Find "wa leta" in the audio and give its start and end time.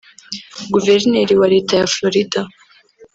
1.41-1.73